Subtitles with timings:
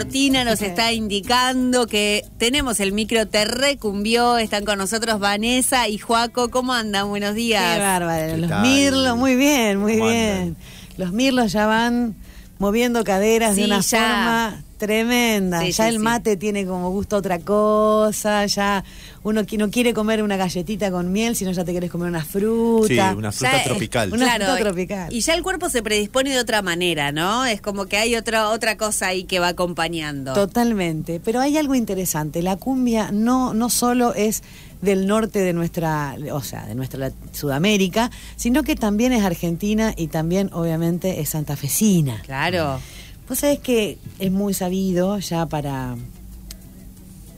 [0.00, 5.98] Cortina nos está indicando que tenemos el micro te recumbió, están con nosotros Vanessa y
[5.98, 7.08] Juaco, ¿cómo andan?
[7.08, 7.74] Buenos días.
[7.74, 8.62] Qué bárbaro, ¿Qué los tal?
[8.62, 10.30] mirlos, muy bien, muy ¿Cómo bien.
[10.30, 10.56] andan?
[10.96, 12.14] Los mirlos ya van
[12.60, 13.98] moviendo caderas Sí, de una ya.
[13.98, 15.60] forma tremenda.
[15.60, 15.98] Sí, ya sí, el sí.
[15.98, 18.82] mate tiene como gusto otra cosa, ya
[19.22, 22.24] uno qui- no quiere comer una galletita con miel, sino ya te quieres comer una
[22.24, 22.86] fruta.
[23.10, 24.12] Sí, una fruta Ya, eh, tropical.
[24.12, 25.12] Una fruta tropical.
[25.12, 27.44] Y ya el cuerpo se predispone de otra manera, ¿no?
[27.44, 30.32] Es como que hay otra otra cosa ahí que va acompañando.
[30.34, 32.42] Totalmente, pero hay algo interesante.
[32.42, 34.42] La cumbia no, no solo es
[34.82, 40.06] del norte de nuestra, o sea, de nuestra Sudamérica, sino que también es argentina y
[40.08, 42.22] también obviamente es santafesina.
[42.24, 42.80] Claro.
[43.28, 45.96] Vos sabés que es muy sabido ya para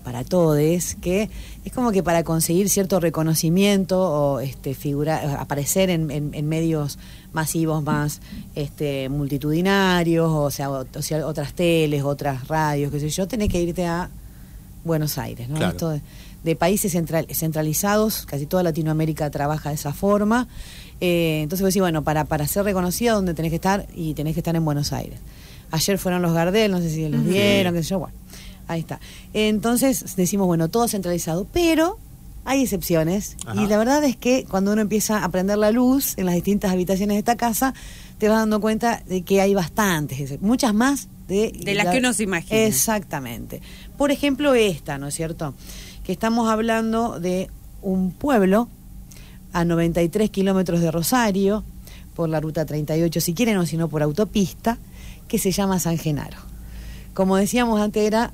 [0.05, 0.59] para todos
[1.01, 1.31] que
[1.65, 6.99] es como que para conseguir cierto reconocimiento o este figura aparecer en, en- en medios
[7.33, 8.21] masivos más
[8.57, 13.49] este multitudinarios o sea, o, o sea otras teles otras radios qué sé yo tenés
[13.49, 14.11] que irte a
[14.85, 15.57] Buenos Aires ¿no?
[15.59, 15.71] Claro.
[15.73, 16.01] Esto
[16.45, 20.49] de, países central- centralizados casi toda Latinoamérica trabaja de esa forma
[21.01, 24.35] Eh, entonces vos decís bueno para para ser reconocida dónde tenés que estar y tenés
[24.35, 25.19] que estar en Buenos Aires
[25.73, 28.15] ayer fueron los Gardel no sé si los vieron qué sé yo bueno
[28.69, 29.01] Ahí está.
[29.35, 31.99] Entonces decimos, bueno, todo centralizado, pero
[32.45, 33.37] hay excepciones.
[33.45, 33.61] Ajá.
[33.61, 36.71] Y la verdad es que cuando uno empieza a prender la luz en las distintas
[36.71, 37.75] habitaciones de esta casa,
[38.19, 42.13] te vas dando cuenta de que hay bastantes, muchas más de, De las que uno
[42.13, 42.61] se imagina.
[42.63, 43.61] Exactamente.
[43.99, 45.55] Por ejemplo, esta, ¿no es cierto?
[46.05, 47.49] Que estamos hablando de
[47.81, 48.69] un pueblo
[49.53, 51.65] a 93 kilómetros de Rosario,
[52.15, 54.79] por la ruta 38, si quieren, o si no, por autopista,
[55.29, 56.39] que se llama San Genaro.
[57.15, 58.33] Como decíamos antes, era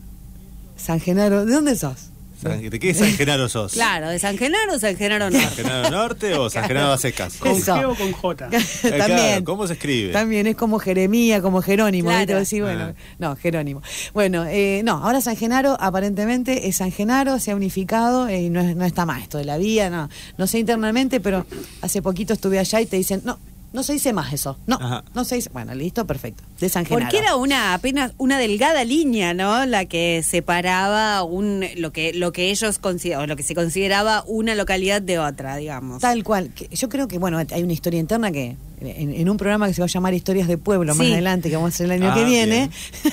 [0.76, 1.44] San Genaro.
[1.44, 2.10] ¿De dónde sos?
[2.40, 3.72] San- ¿De qué San Genaro sos?
[3.72, 5.62] Claro, de San Genaro o San Genaro ¿San Norte.
[5.62, 7.34] Genaro Norte o San Genaro a secas?
[7.38, 7.74] ¿Con Eso.
[7.76, 8.48] G o con J?
[8.52, 9.44] Eh, claro, También.
[9.44, 10.12] ¿Cómo se escribe?
[10.12, 12.10] También es como Jeremía, como Jerónimo.
[12.10, 12.20] Claro.
[12.38, 12.56] ¿viste?
[12.56, 13.14] Decís, bueno, Ah.
[13.18, 13.82] no, Jerónimo.
[14.14, 18.50] Bueno, eh, no, ahora San Genaro aparentemente es San Genaro, se ha unificado eh, y
[18.50, 21.44] no, es- no está más esto de la vía, no, no sé internamente, pero
[21.82, 23.38] hace poquito estuve allá y te dicen, no,
[23.72, 25.04] no se dice más eso, no, Ajá.
[25.14, 27.04] no se dice, bueno, listo, perfecto, de San Genaro.
[27.06, 29.64] Porque era una apenas una delgada línea, ¿no?
[29.66, 34.54] La que separaba un lo que lo que ellos o lo que se consideraba una
[34.54, 36.00] localidad de otra, digamos.
[36.02, 36.50] Tal cual.
[36.70, 39.80] Yo creo que, bueno, hay una historia interna que en, en un programa que se
[39.80, 42.14] va a llamar Historias de Pueblo más adelante, que vamos a hacer el año Ah,
[42.14, 42.56] que viene.
[42.56, 42.70] bien.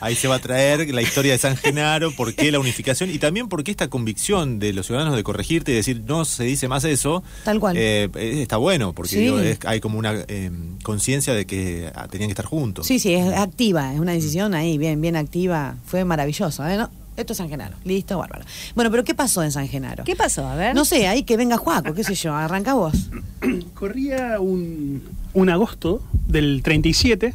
[0.00, 3.18] Ahí se va a traer la historia de San Genaro, por qué la unificación y
[3.18, 6.68] también por qué esta convicción de los ciudadanos de corregirte y decir no se dice
[6.68, 7.22] más eso.
[7.44, 7.76] Tal cual.
[7.78, 9.18] eh, eh, está bueno, porque Sí.
[9.20, 10.50] digo, es- hay como una eh,
[10.82, 12.85] conciencia de que ah, tenían que estar juntos.
[12.86, 15.74] Sí, sí, es activa, es una decisión ahí, bien, bien activa.
[15.86, 16.76] Fue maravilloso, ¿eh?
[16.76, 16.88] ¿No?
[17.16, 17.74] Esto es San Genaro.
[17.82, 18.44] Listo, bárbaro.
[18.76, 20.04] Bueno, pero ¿qué pasó en San Genaro?
[20.04, 20.46] ¿Qué pasó?
[20.46, 20.72] A ver.
[20.72, 23.10] No sé, ahí que venga Juaco, qué sé yo, arranca vos.
[23.74, 25.02] Corría un,
[25.34, 27.34] un agosto del 37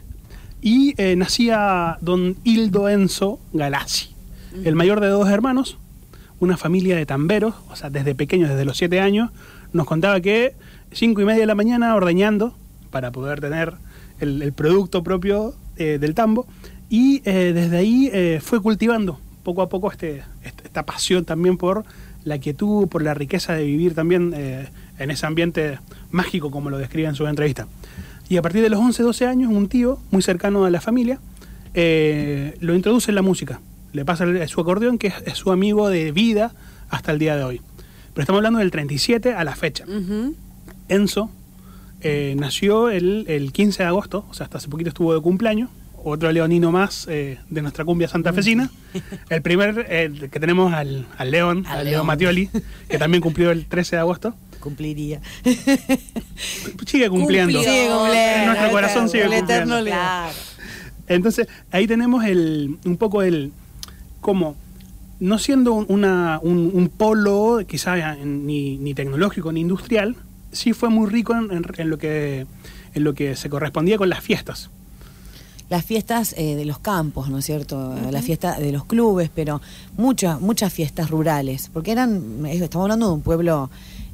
[0.62, 4.16] y eh, nacía don Hildo Enzo Galassi,
[4.64, 5.78] el mayor de dos hermanos,
[6.40, 9.32] una familia de tamberos, o sea, desde pequeños, desde los siete años,
[9.74, 10.54] nos contaba que
[10.94, 12.56] cinco y media de la mañana ordeñando
[12.90, 13.74] para poder tener
[14.22, 16.46] el, el producto propio eh, del tambo
[16.90, 21.58] y eh, desde ahí eh, fue cultivando poco a poco este, este- esta pasión también
[21.58, 21.84] por
[22.24, 25.80] la quietud, por la riqueza de vivir también en ese ambiente
[26.12, 27.68] mágico como lo describe en su entrevista.
[28.30, 31.20] Y a partir de los 11, 12 años, un tío muy cercano a la familia
[31.74, 33.60] lo introduce en la música.
[33.94, 36.54] Le pasa su acordeón, que es, es su amigo de vida
[36.90, 37.62] hasta el día de hoy.
[38.14, 39.86] Pero estamos hablando del 37 a la fecha.
[39.86, 40.36] Ujú.
[40.90, 41.30] Enzo
[42.04, 45.70] eh, nació el, el 15 de agosto, o sea, hasta hace poquito estuvo de cumpleaños.
[46.04, 48.72] Otro leonino más eh, de nuestra cumbia santafesina.
[49.30, 52.06] El primer eh, que tenemos al, al León, Al al, León.
[52.08, 52.50] Matioli,
[52.90, 54.36] que también cumplió el 13 de agosto.
[54.60, 55.22] Cumpliría.
[56.88, 57.60] Sigue cumpliendo.
[57.60, 57.62] Cumplió.
[57.64, 58.40] Sigue cumpliendo.
[58.42, 59.82] En nuestro corazón sigue el eterno cumpliendo.
[59.82, 59.98] León.
[59.98, 60.34] Claro.
[61.08, 63.52] Entonces, ahí tenemos el, un poco el.
[64.22, 64.56] como.
[65.20, 70.16] No siendo un- una, un, un polo, quizá ni, ni tecnológico ni industrial,
[70.52, 72.46] sí fue muy rico en, en- en lo que,
[72.94, 74.70] en lo que se correspondía con las fiestas.
[75.70, 77.96] Las fiestas eh, de los campos, ¿no es cierto?
[78.12, 79.62] La fiesta de los clubes, pero
[79.96, 83.70] muchas, muchas fiestas rurales, porque eran, estamos hablando de un pueblo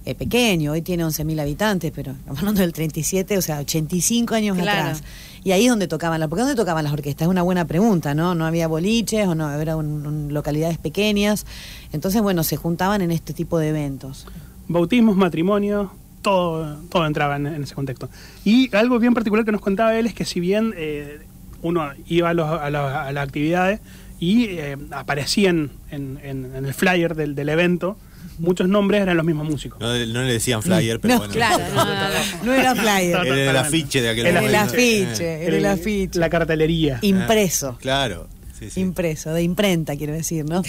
[0.06, 4.56] eh, pequeño, hoy tiene 11.000 habitantes, pero estamos hablando del 37, o sea, 85 años
[4.56, 4.81] Claro.
[4.81, 5.04] atrás.
[5.44, 7.25] Y ahí es donde tocaban, la, ¿por qué dónde tocaban las orquestas?
[7.25, 8.36] Es una buena pregunta, ¿no?
[8.36, 11.48] No había boliches o no, eran un- un- localidades pequeñas.
[11.92, 14.28] Entonces, bueno, se juntaban en este tipo de eventos.
[14.68, 15.90] Bautismos, matrimonios,
[16.31, 18.09] todo, todo entraba en, en ese contexto.
[18.44, 21.19] Y algo bien particular que nos contaba él es que si bien eh,
[21.62, 23.79] uno iba a, los- a la- a las actividades
[24.19, 27.97] y eh, aparecían en, en- en el flyer del, del evento,
[28.39, 29.79] muchos nombres eran los mismos músicos.
[29.79, 31.33] No, no le decían flyer, pero No, bueno.
[31.33, 32.44] Claro, no, no, no.
[32.45, 36.19] No era flyer, Era el afiche de aquel El el afiche, era el afiche.
[36.19, 37.00] La cartelería.
[37.03, 37.77] impreso.
[37.80, 38.27] Claro.
[38.59, 38.80] Sí, sí.
[38.81, 40.63] Impreso, de imprenta, quiero decir, ¿no?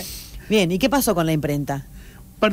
[0.50, 1.86] Bien, ¿y qué pasó con la imprenta?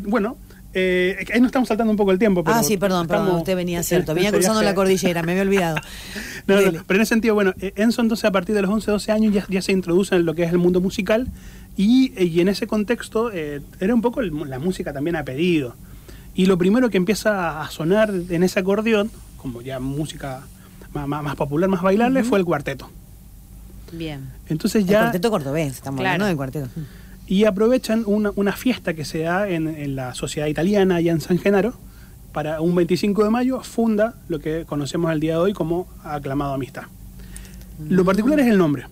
[0.04, 0.38] Bueno,
[0.74, 2.44] eh, ahí nos estamos saltando un poco el tiempo.
[2.44, 4.12] Pero ah, sí, perdón, perdón, usted venía en- cierto.
[4.12, 5.78] en Venía cruzando la cordillera, me había olvidado.
[6.48, 8.90] No, no, pero en ese sentido, bueno, eh, Enzo entonces a partir de los 11,
[8.90, 11.28] 12 años ya, ya se introduce en lo que es el mundo musical
[11.76, 15.24] y, eh, y en ese contexto eh, era un poco el- la música también a
[15.26, 15.76] pedido.
[16.36, 20.42] Y lo primero que empieza a sonar en ese acordeón, como ya música
[20.94, 22.90] más, más- más popular, más bailable, fue el cuarteto.
[23.92, 24.30] Bien.
[24.46, 25.00] El Entonces ya...
[25.02, 26.14] cuarteto cordobés, estamos Claro.
[26.24, 26.68] hablando del cuarteto.
[27.28, 31.22] Y aprovechan una, una fiesta que se da en, en la sociedad italiana, allá en
[31.22, 31.74] San Genaro,
[32.32, 36.54] para un 25 de mayo, funda lo que conocemos el día de hoy como aclamado
[36.54, 36.84] amistad.
[37.90, 38.86] Lo particular es el nombre.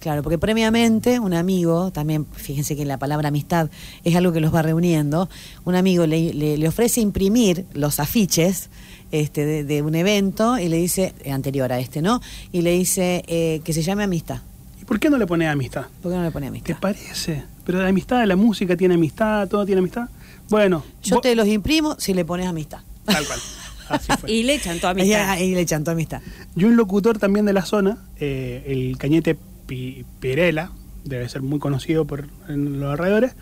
[0.00, 3.70] Claro, porque previamente un amigo, también fíjense que la palabra amistad
[4.04, 5.28] es algo que los va reuniendo,
[5.64, 8.70] un amigo le, le- le ofrece imprimir los afiches
[9.10, 12.20] este, de, de un evento y le dice, anterior a este, ¿no?
[12.52, 14.38] Y le dice eh, que se llame amistad.
[14.86, 15.86] ¿Y por qué no le pone amistad?
[16.02, 16.76] ¿Por qué no le pone ¿Te amistad?
[16.80, 17.42] parece?
[17.64, 20.08] Pero la amistad, la música tiene amistad, todo tiene amistad.
[20.48, 22.78] Bueno, Yo te los imprimo si le pones amistad.
[23.04, 23.40] tal cual.
[23.88, 24.30] Así fue.
[24.32, 25.38] Y le echan toda amistad.
[25.40, 26.22] y le amistad.
[26.54, 29.36] Y un locutor también de la zona, eh, el cañete
[29.66, 30.70] Pi- Pirela,
[31.04, 33.34] debe ser muy conocido por en los alrededores,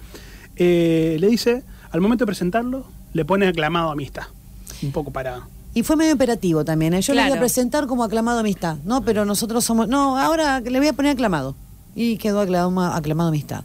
[0.57, 4.25] eh, le dice, al momento de presentarlo, le pone aclamado amistad.
[4.83, 5.43] Un poco para...
[5.75, 6.95] Y fue medio imperativo también.
[6.95, 7.01] ¿eh?
[7.03, 7.41] Yo le voy a Claro.
[7.41, 9.03] presentar como aclamado amistad, ¿no?
[9.03, 9.89] Pero nosotros somos.
[9.89, 11.57] No, ahora le voy a poner aclamado.
[11.97, 13.65] Y quedó aclamado, aclamado amistad.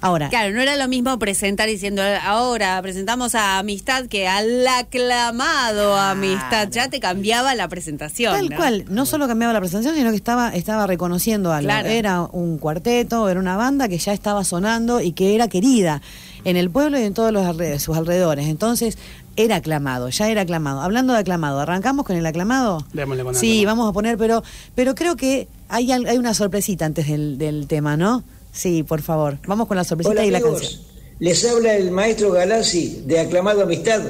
[0.00, 5.94] Ahora, Claro, no era lo mismo presentar diciendo ahora presentamos a Amistad que al aclamado
[5.94, 5.96] Claro.
[5.96, 6.68] Amistad.
[6.70, 8.34] Ya te cambiaba la presentación.
[8.34, 8.56] Tal ¿no?
[8.56, 11.68] cual, no solo cambiaba la presentación, sino que estaba, estaba reconociendo algo.
[11.68, 11.88] Claro.
[11.88, 16.02] Era un cuarteto, era una banda que ya estaba sonando y que era querida
[16.44, 17.44] en el pueblo y en todos los
[17.82, 18.46] sus alrededores.
[18.48, 18.98] Entonces,
[19.36, 20.80] era aclamado, ya era aclamado.
[20.80, 22.84] Hablando de aclamado, ¿arrancamos con el aclamado?
[22.92, 23.76] Démosle con el sí, aclamado.
[23.76, 24.42] vamos a poner, pero,
[24.74, 28.24] pero creo que hay, hay una sorpresita antes del, del tema, ¿no?
[28.52, 29.38] Sí, por favor.
[29.46, 30.72] Vamos con la sorpresita Hola y la canción.
[31.18, 34.02] les habla el maestro Galassi de Aclamado Amistad.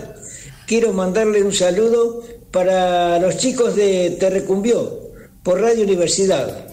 [0.66, 5.00] Quiero mandarle un saludo para los chicos de Terrecumbió
[5.42, 6.68] por Radio Universidad.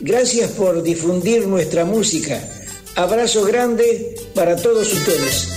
[0.00, 2.40] Gracias por difundir nuestra música.
[2.94, 5.48] Abrazo grande para todos ustedes.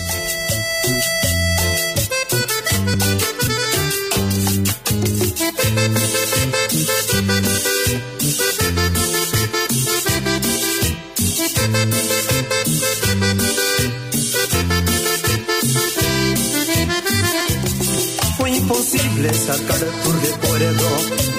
[19.34, 20.90] Sacar tu recuerdo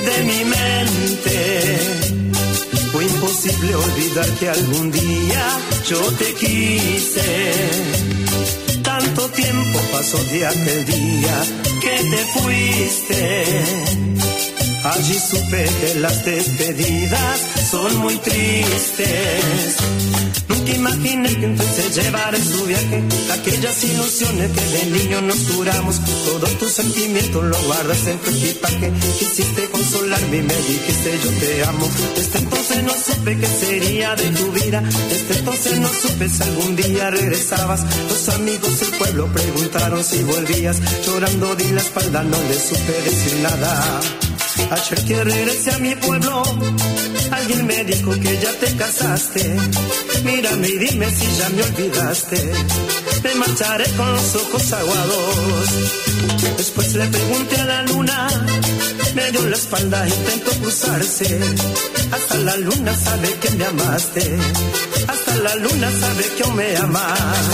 [0.07, 1.79] de mi mente.
[2.93, 5.59] Fue imposible olvidar que algún día
[5.89, 7.53] yo te quise.
[8.83, 11.45] Tanto tiempo pasó de aquel día
[11.81, 13.45] que te fuiste.
[14.85, 17.41] Allí supe que las despedidas
[17.71, 19.77] son muy tristes.
[20.63, 26.01] Nunca imaginé que entonces llevar en su viaje aquellas ilusiones que de niño nos juramos.
[26.25, 28.93] Todos tus sentimientos lo guardas en tu equipaje.
[29.19, 31.89] Quisiste consolarme y me dijiste yo te amo.
[32.15, 34.81] Desde entonces no supe qué sería de tu vida.
[34.83, 37.81] Desde entonces no supe si algún día regresabas.
[38.09, 40.81] Los amigos del pueblo preguntaron si volvías.
[41.05, 44.01] Llorando di la espalda, no le supe decir nada.
[44.71, 46.43] Ayer que regresé a mi pueblo,
[47.31, 49.57] alguien me dijo que ya te casaste.
[50.53, 52.53] Mírame y dime si ya me olvidaste.
[53.25, 55.69] Me marcharé con los ojos aguados.
[56.59, 58.29] Después le pregunté a la luna,
[59.15, 61.41] me dio la espalda, intentó cruzarse.
[62.13, 64.39] Hasta la luna sabe que me amaste.
[65.09, 67.49] Hasta la luna sabe que aún me amas.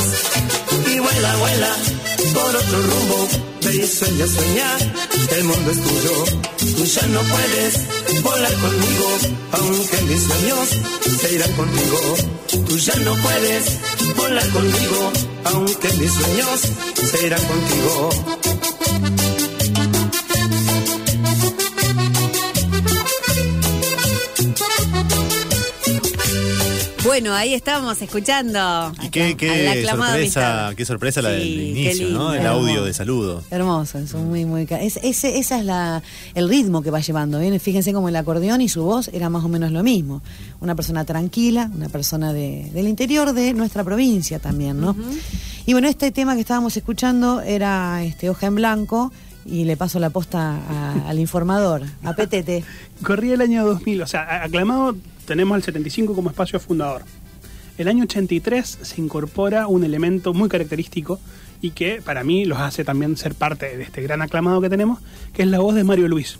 [0.92, 1.76] Y vuela, vuela
[2.34, 3.28] por otro rumbo.
[3.70, 4.78] Y sueña, sueña,
[5.36, 6.24] el mundo es tuyo.
[6.76, 9.18] Tú ya no puedes volar conmigo,
[9.52, 10.68] aunque mis sueños
[11.20, 12.16] se irán contigo.
[12.66, 13.78] Tú ya no puedes
[14.16, 15.12] volar conmigo,
[15.44, 16.60] aunque mis sueños
[17.10, 19.37] se irán contigo.
[27.08, 28.92] Bueno, ahí estábamos escuchando.
[29.02, 30.74] Y qué, qué sorpresa, Amistad.
[30.74, 32.34] qué sorpresa la del Sí, inicio, ¿no?
[32.34, 33.42] El audio de saludo.
[33.50, 34.66] Hermoso, es muy, muy.
[34.70, 36.02] Es, ese, esa es la,
[36.34, 37.40] el ritmo que va llevando.
[37.40, 37.58] ¿bien?
[37.58, 40.20] Fíjense como el acordeón y su voz era más o menos lo mismo.
[40.60, 44.94] Una persona tranquila, una persona de, del interior de nuestra provincia también, ¿no?
[45.64, 49.12] Y bueno, este tema que estábamos escuchando era este Hoja en Blanco
[49.46, 52.64] y le paso la posta a- al informador, a Petete.
[53.02, 54.94] Corría el año 2000, o sea, aclamado
[55.28, 57.02] tenemos el 75 como espacio fundador.
[57.76, 61.20] El año 83 se incorpora un elemento muy característico
[61.60, 65.00] y que para mí los hace también ser parte de este gran aclamado que tenemos,
[65.34, 66.38] que es la voz de Mario Luis.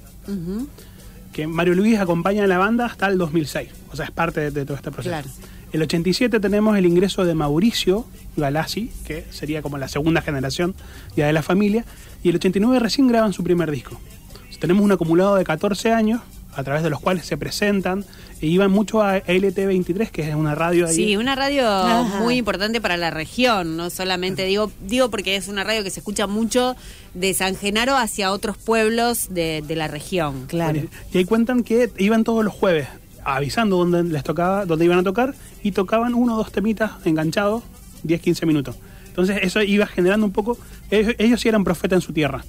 [1.32, 4.50] que Mario Luis acompaña a la banda hasta el 2006, o sea, es parte de,
[4.50, 5.10] de todo este proceso.
[5.10, 5.28] Claro.
[5.70, 8.06] El 87 tenemos el ingreso de Mauricio
[8.38, 10.74] Galassi, que sería como la segunda generación
[11.14, 11.84] ya de la familia,
[12.22, 14.00] y el 89 recién graban su primer disco.
[14.48, 16.22] Sea, tenemos un acumulado de 14 años
[16.58, 18.04] a través de los cuales se presentan
[18.40, 20.94] e iban mucho a LT23, que es una radio ahí.
[20.94, 22.18] Sí, una radio Ajá.
[22.20, 26.00] muy importante para la región, no solamente digo, digo porque es una radio que se
[26.00, 26.74] escucha mucho
[27.14, 30.46] de San Genaro hacia otros pueblos de, de la región.
[30.48, 30.82] Claro.
[31.12, 32.88] Y ahí cuentan que iban todos los jueves
[33.22, 37.62] avisando dónde les tocaba, dónde iban a tocar y tocaban uno o dos temitas enganchados,
[38.02, 38.76] 10, 15 minutos.
[39.06, 40.58] Entonces eso iba generando un poco,
[40.90, 42.44] ellos, ellos sí eran profetas en su tierra.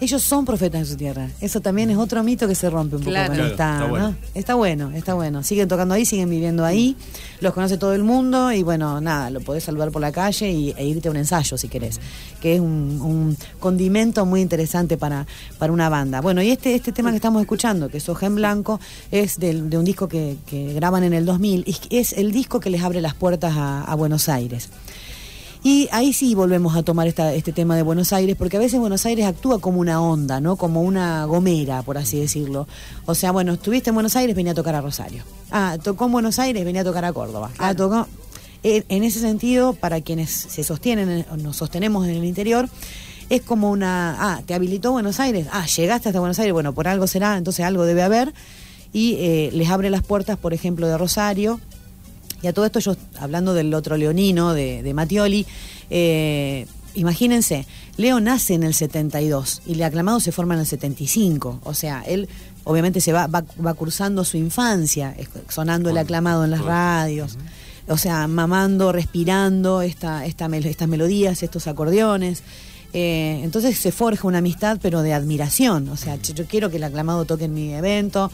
[0.00, 1.28] Ellos son profetas en su tierra.
[1.40, 3.32] Eso también es otro mito que se rompe un poco Claro.
[3.34, 3.88] Claro, está ¿no?
[3.88, 4.14] bueno.
[4.34, 5.42] Está bueno, está bueno.
[5.42, 6.96] Siguen tocando ahí, siguen viviendo ahí,
[7.40, 10.74] los conoce todo el mundo y bueno, nada, lo podés saludar por la calle y,
[10.76, 12.00] e irte a un ensayo si querés,
[12.40, 15.26] que es un, un condimento muy interesante para,
[15.58, 16.20] para una banda.
[16.20, 19.70] Bueno, y este, este tema que estamos escuchando, que es Hoja en Blanco, es del-
[19.70, 22.82] de un disco que, que graban en el 2000 y es el disco que les
[22.82, 24.68] abre las puertas a- a Buenos Aires.
[25.66, 28.78] Y ahí sí volvemos a tomar esta, este tema de Buenos Aires, porque a veces
[28.78, 30.56] Buenos Aires actúa como una onda, ¿no?
[30.56, 32.68] Como una gomera, por así decirlo.
[33.06, 35.24] O sea, bueno, estuviste en Buenos Aires, venía a tocar a Rosario.
[35.50, 37.50] Ah, tocó en Buenos Aires, venía a tocar a Córdoba.
[37.58, 38.06] Ah, tocó...
[38.62, 42.68] En, en ese sentido, para quienes se sostienen, en- o nos sostenemos en el interior,
[43.30, 44.16] es como una...
[44.18, 45.46] Ah, ¿te habilitó Buenos Aires?
[45.50, 48.34] Ah, llegaste hasta Buenos Aires, bueno, por algo será, entonces algo debe haber.
[48.92, 51.58] Y eh, les abre las puertas, por ejemplo, de Rosario,
[52.44, 55.46] y a todo esto yo, hablando del otro leonino, de, de Mattioli,
[55.88, 61.60] eh, imagínense, Leo nace en el 72 y el aclamado se forma en el 75.
[61.64, 62.28] O sea, él
[62.64, 65.16] obviamente se va, va, va cursando su infancia,
[65.48, 67.38] sonando el aclamado en las radios.
[67.88, 72.42] O sea, mamando, respirando esta, esta, estas melodías, estos acordeones.
[72.92, 75.88] Eh, entonces se forja una amistad, pero de admiración.
[75.88, 78.30] O sea, yo quiero que el aclamado toque en mi evento.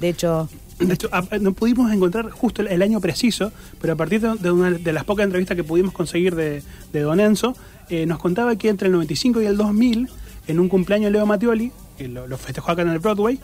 [0.00, 1.08] De hecho, De hecho,
[1.40, 5.24] no pudimos encontrar justo el, año preciso, pero a partir de, una de las pocas
[5.24, 6.62] entrevistas que pudimos conseguir de,
[6.92, 7.56] de Don Enzo,
[7.90, 10.08] eh, nos contaba que entre el 95 y el 2000,
[10.48, 13.38] en un cumpleaños de Leo Mattioli, que lo, lo festejó acá en el Broadway,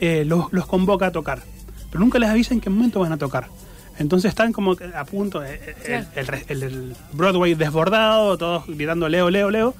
[0.00, 1.42] eh, los, los convoca a tocar.
[1.90, 3.48] Pero nunca les avisa en qué momento van a tocar.
[3.98, 9.30] Entonces están como a punto, eh, el, el- el- el Broadway desbordado, todos gritando Leo,
[9.30, 9.74] Leo, Leo.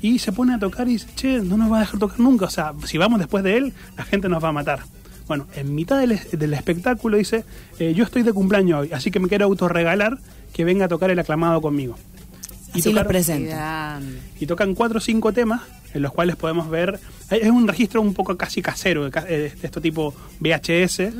[0.00, 2.44] Y se pone a tocar y dice, che, no nos va a dejar tocar nunca.
[2.46, 4.80] O sea, si vamos después de él, la gente nos va a matar.
[5.26, 7.44] Bueno, en mitad del, del espectáculo dice,
[7.78, 10.18] eh, yo estoy de cumpleaños hoy, así que me quiero autorregalar
[10.52, 11.96] que venga a tocar el aclamado conmigo.
[12.72, 13.56] así lo tocaron- presenta.
[13.56, 14.18] Grande.
[14.40, 15.62] y tocan cuatro o cinco temas
[15.94, 16.98] en los cuales podemos ver
[17.30, 21.10] es un registro un poco casi casero de, eh, esto tipo VHS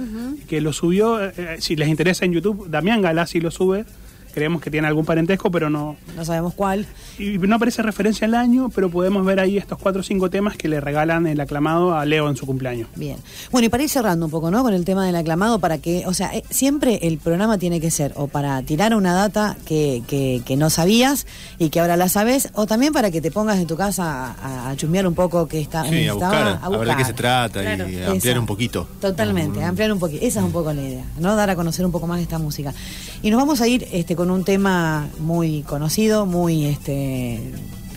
[0.47, 3.85] que lo subió eh, si les interesa en YouTube Damián Galassi lo sube
[4.37, 6.85] creemos que tiene algún parentesco pero no No sabemos cuál.
[7.19, 10.59] y no aparece referencia al año pero podemos ver ahí estos cuatro o cinco temas
[10.59, 13.17] que le regalan el aclamado a Leo en su cumpleaños Bien.
[13.51, 14.63] Bueno, y para ir cerrando un poco, ¿no?
[14.63, 17.91] Con el tema del aclamado, para que, o sea, eh, siempre el programa tiene que
[17.91, 21.27] ser o para tirar una data que, que, que no sabías
[21.59, 24.71] y que ahora la sabes, o también para que te pongas en tu casa a,
[24.71, 25.85] a chusmear un poco que está.
[25.89, 27.85] Sí, a buscar, a ver de qué se trata Claro.
[27.89, 28.41] y ampliar Exacto.
[28.41, 28.89] un poquito.
[29.01, 30.25] Totalmente, ampliar un poquito.
[30.27, 31.35] Esa es un poco la idea, ¿no?
[31.37, 32.75] Dar a conocer un poco más esta música.
[33.23, 37.41] Y nos vamos a ir este, con un tema muy conocido, muy este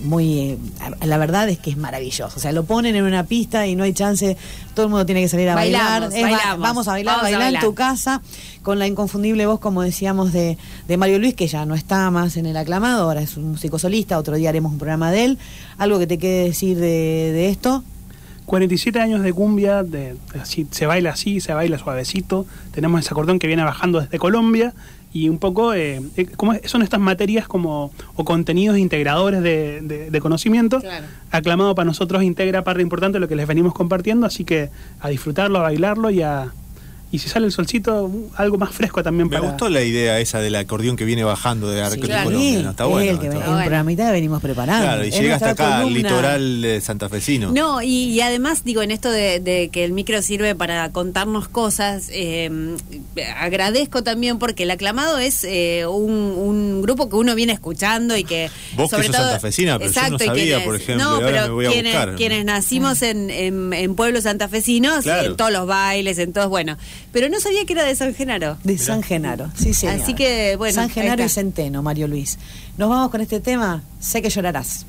[0.02, 0.58] muy eh,
[1.06, 2.38] la verdad es que es maravilloso.
[2.38, 4.38] O sea lo ponen en una pista y no hay chance
[4.74, 6.60] todo el mundo tiene que salir a Bailamos, bailar Es bailamos.
[6.60, 8.22] vamos a bailar Vamos a bailar en tu casa
[8.62, 10.58] con la inconfundible voz como decíamos de,
[10.88, 13.80] de Mario Luis que ya no está más en el aclamado ahora es un músico
[13.80, 15.38] solista otro día haremos un programa de él.
[15.78, 17.84] Algo que te quede decir de, de esto
[18.50, 22.48] 47 años de cumbia, de, así, se baila así, se baila suavecito.
[22.72, 24.74] Tenemos ese acordeón que viene bajando desde Colombia
[25.12, 30.12] y un poco, eh, eh, ¿cómo son estas materias como o contenidos integradores de, de-
[30.12, 30.80] de conocimiento.
[30.82, 31.06] Claro.
[31.32, 35.10] Aclamado para nosotros integra parte importante de lo que les venimos compartiendo, así que a
[35.10, 36.52] disfrutarlo, a bailarlo y a...
[37.12, 39.50] Y si sale el solcito, algo más fresco también Me para...
[39.50, 42.30] gustó la idea esa del acordeón que viene bajando de Arco de claro.
[42.30, 43.12] Está es bueno.
[43.12, 43.96] el que está bueno.
[43.96, 47.52] que venimos preparando Claro, y Es llega hasta acá, al litoral eh, santafesino.
[47.52, 51.48] No, y, y además, digo, en esto de, de que el micro sirve para contarnos
[51.48, 52.76] cosas, eh,
[53.38, 58.24] agradezco también porque el aclamado es eh, un, un grupo que uno viene escuchando y
[58.24, 58.50] que.
[58.76, 61.28] Vos que sobre sos todo, santafesina, pero yo no Exacto, sabía, por ejemplo, No, ahora
[61.28, 62.16] pero me voy a quienes, buscar.
[62.16, 65.28] quienes nacimos en, en, en pueblos santafesinos, Claro.
[65.32, 66.78] en todos los bailes, en todos, bueno.
[67.12, 68.58] Pero no sabía que era de San Genaro.
[68.64, 70.02] De San Genaro, sí, señor.
[70.02, 71.30] Así que, bueno, San Genaro y.
[71.30, 72.38] Centeno, Mario Luis.
[72.78, 74.86] Nos vamos con este tema, Sé que llorarás.